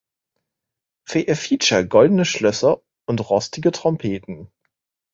Für 1.07 1.19
ihr 1.19 1.35
Feature 1.35 1.87
„Goldene 1.87 2.25
Schlösser 2.25 2.81
und 3.07 3.19
rostige 3.29 3.69
Trompeten. 3.69 4.51